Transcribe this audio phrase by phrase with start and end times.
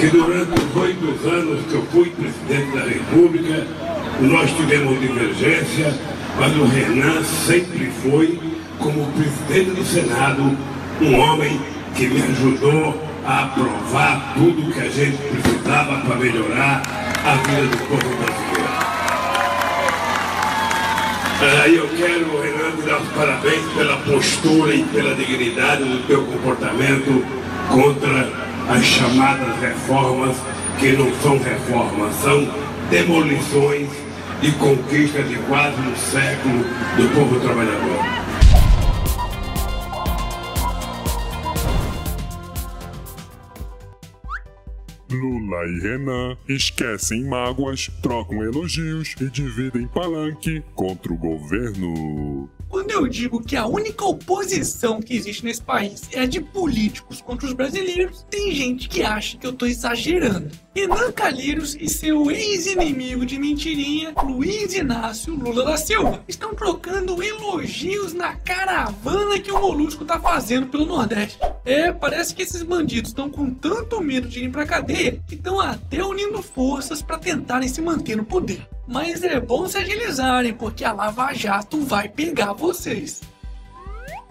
[0.00, 3.66] que durante os oito anos que eu fui presidente da República,
[4.22, 5.94] nós tivemos divergência,
[6.38, 8.40] mas o Renan sempre foi,
[8.78, 10.56] como presidente do Senado,
[11.02, 11.60] um homem
[11.94, 16.82] que me ajudou a aprovar tudo que a gente precisava para melhorar
[17.22, 18.70] a vida do povo brasileiro.
[21.62, 26.22] Aí eu quero, Renan, te dar os parabéns pela postura e pela dignidade do teu
[26.24, 27.22] comportamento
[27.68, 30.36] contra as chamadas reformas,
[30.78, 32.48] que não são reformas, são
[32.88, 33.90] demolições
[34.40, 36.62] e conquista de quase um século
[36.96, 38.20] do povo trabalhador.
[45.10, 52.48] Lula e Renan esquecem mágoas, trocam elogios e dividem palanque contra o governo.
[52.70, 57.20] Quando eu digo que a única oposição que existe nesse país é a de políticos
[57.20, 60.52] contra os brasileiros, tem gente que acha que eu tô exagerando.
[60.72, 68.14] Renan Calheiros e seu ex-inimigo de mentirinha, Luiz Inácio Lula da Silva, estão trocando elogios
[68.14, 71.40] na caravana que o Molusco tá fazendo pelo Nordeste.
[71.64, 75.58] É, parece que esses bandidos estão com tanto medo de ir pra cadeia que estão
[75.58, 78.64] até unindo forças para tentarem se manter no poder.
[78.90, 83.20] Mas é bom se agilizarem, porque a Lava Jato vai pegar vocês.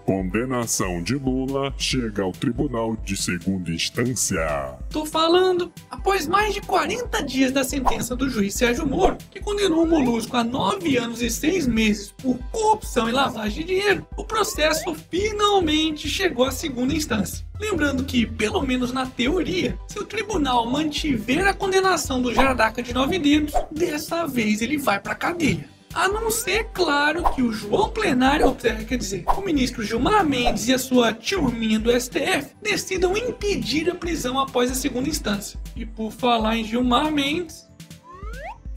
[0.10, 4.76] Condenação de Lula chega ao Tribunal de Segunda Instância.
[4.90, 9.84] Tô falando, após mais de 40 dias da sentença do juiz Sérgio Moro, que condenou
[9.84, 14.24] o Molusco a 9 anos e 6 meses por corrupção e lavagem de dinheiro, o
[14.24, 17.46] processo finalmente chegou à segunda instância.
[17.60, 22.96] Lembrando que, pelo menos na teoria, se o tribunal mantiver a condenação do Jaradaca de
[22.96, 25.70] nove dedos, dessa vez ele vai pra cadeia.
[25.94, 30.74] A não ser, claro, que o João Plenário, quer dizer, o ministro Gilmar Mendes e
[30.74, 35.60] a sua turminha do STF decidam impedir a prisão após a segunda instância.
[35.76, 37.69] E por falar em Gilmar Mendes,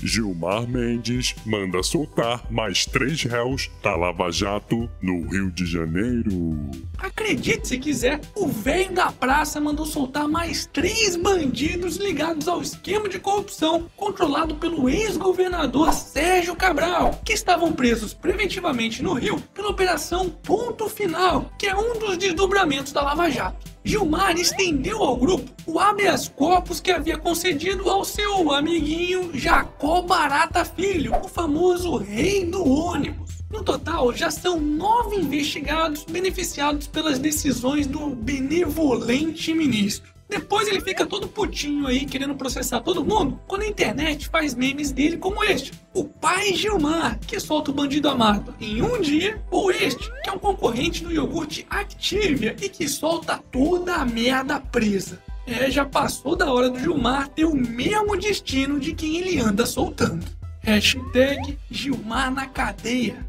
[0.02, 6.70] Gilmar Mendes manda soltar mais três réus da Lava Jato no Rio de Janeiro.
[6.98, 13.08] Acredite se quiser, o velho da praça mandou soltar mais três bandidos ligados ao esquema
[13.08, 20.28] de corrupção controlado pelo ex-governador Sérgio Cabral, que estavam presos preventivamente no Rio pela Operação
[20.28, 23.71] Ponto Final, que é um dos desdobramentos da Lava Jato.
[23.84, 30.64] Gilmar estendeu ao grupo o habeas corpus que havia concedido ao seu amiguinho Jacó Barata
[30.64, 33.42] Filho, o famoso rei do ônibus.
[33.50, 40.12] No total, já são nove investigados beneficiados pelas decisões do benevolente ministro.
[40.32, 44.90] Depois ele fica todo putinho aí querendo processar todo mundo, quando a internet faz memes
[44.90, 45.74] dele como este.
[45.92, 50.32] O pai Gilmar, que solta o bandido amado em um dia, ou este, que é
[50.32, 55.22] um concorrente do iogurte Activia e que solta toda a merda presa.
[55.46, 59.66] É, já passou da hora do Gilmar ter o mesmo destino de quem ele anda
[59.66, 60.24] soltando.
[60.60, 63.26] Hashtag Gilmar na cadeia.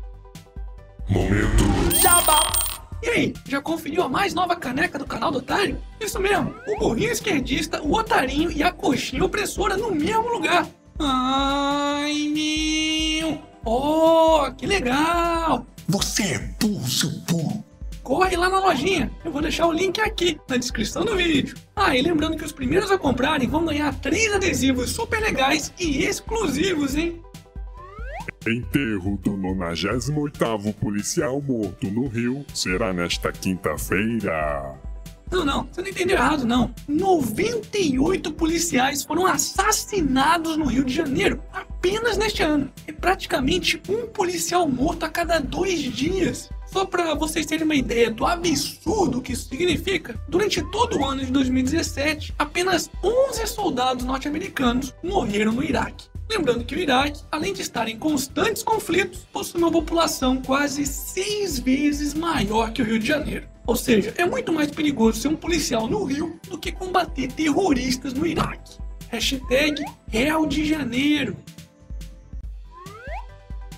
[1.09, 1.65] Momento.
[2.01, 2.62] Jabá!
[3.03, 5.77] E aí, já conferiu a mais nova caneca do canal do Otário?
[5.99, 10.65] Isso mesmo, o burrinho esquerdista, o otarinho e a coxinha opressora no mesmo lugar.
[10.97, 13.41] Ai, meu!
[13.65, 15.65] Oh, que legal!
[15.89, 17.61] Você é burro, seu burro.
[18.01, 21.57] Corre lá na lojinha, eu vou deixar o link aqui na descrição do vídeo.
[21.75, 26.05] Ah, e lembrando que os primeiros a comprarem vão ganhar três adesivos super legais e
[26.05, 27.21] exclusivos, hein?
[28.45, 34.75] Enterro do 98º policial morto no Rio será nesta quinta-feira.
[35.31, 36.75] Não, não, você não entendeu errado, não.
[36.85, 42.69] 98 policiais foram assassinados no Rio de Janeiro apenas neste ano.
[42.85, 46.49] É praticamente um policial morto a cada dois dias.
[46.67, 51.23] Só para vocês terem uma ideia do absurdo que isso significa, durante todo o ano
[51.23, 56.12] de 2017, apenas 11 soldados norte-americanos morreram no Iraque.
[56.29, 61.59] Lembrando que o Iraque, além de estar em constantes conflitos, possui uma população quase seis
[61.59, 63.47] vezes maior que o Rio de Janeiro.
[63.65, 68.13] Ou seja, é muito mais perigoso ser um policial no Rio do que combater terroristas
[68.13, 68.77] no Iraque.
[69.09, 71.37] Hashtag Real de Janeiro.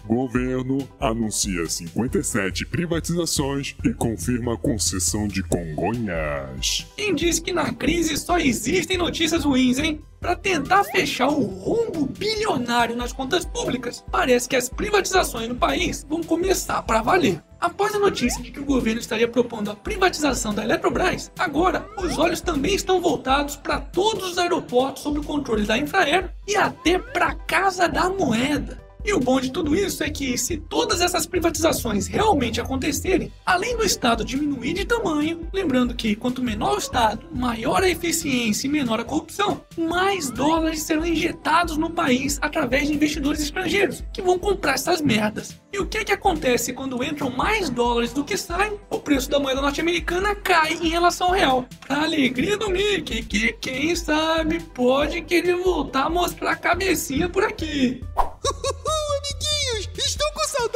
[0.07, 6.85] Governo anuncia 57 privatizações e confirma a concessão de Congonhas.
[6.95, 9.99] Quem diz que na crise só existem notícias ruins, hein?
[10.25, 16.03] Para tentar fechar o rombo bilionário nas contas públicas, parece que as privatizações no país
[16.09, 17.43] vão começar para valer.
[17.61, 22.17] Após a notícia de que o governo estaria propondo a privatização da Eletrobras, agora os
[22.17, 26.97] olhos também estão voltados para todos os aeroportos sob o controle da Infraero e até
[26.97, 28.83] para a Casa da Moeda.
[29.05, 33.77] E o bom de tudo isso é que, se todas essas privatizações realmente acontecerem, além
[33.77, 38.69] do Estado diminuir de tamanho, lembrando que quanto menor o Estado, maior a eficiência e
[38.69, 44.39] menor a corrupção, mais dólares serão injetados no país através de investidores estrangeiros, que vão
[44.39, 45.61] comprar essas merdas.
[45.71, 48.79] E o que é que acontece quando entram mais dólares do que saem?
[48.89, 51.65] O preço da moeda norte-americana cai em relação ao real.
[51.85, 57.43] Pra alegria do Mickey, que quem sabe pode querer voltar a mostrar a cabecinha por
[57.43, 58.03] aqui.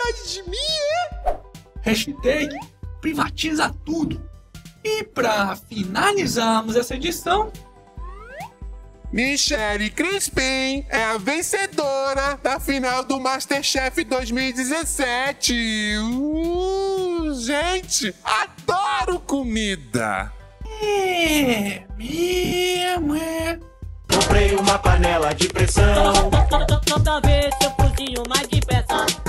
[0.10, 0.58] Saudade de mim,
[0.96, 1.36] é?
[1.82, 2.56] Hashtag
[3.00, 4.22] privatiza tudo.
[4.84, 7.52] E para finalizarmos essa edição,
[9.12, 15.98] Michelle Crispim é a vencedora da final do Masterchef 2017.
[15.98, 20.32] Uh, gente, adoro comida.
[20.82, 23.60] é mesmo, é.
[24.12, 26.32] Comprei uma panela de pressão.
[26.86, 29.29] Toda vez eu cozinho mais depressa.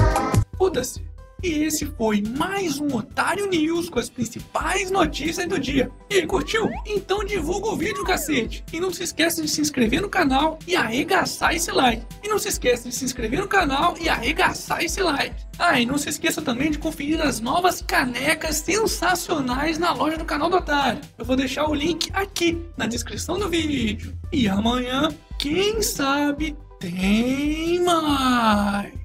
[0.60, 1.02] Foda-se.
[1.42, 5.90] E esse foi mais um Otário News com as principais notícias do dia.
[6.10, 6.68] E aí, curtiu?
[6.84, 8.62] Então divulga o vídeo, cacete.
[8.70, 12.04] E não se esqueça de se inscrever no canal e arregaçar esse like.
[12.22, 15.34] E não se esqueça de se inscrever no canal e arregaçar esse like.
[15.58, 20.26] Ah, e não se esqueça também de conferir as novas canecas sensacionais na loja do
[20.26, 21.00] canal do Otário.
[21.16, 24.14] Eu vou deixar o link aqui na descrição do vídeo.
[24.30, 25.08] E amanhã,
[25.38, 28.99] quem sabe, tem mais.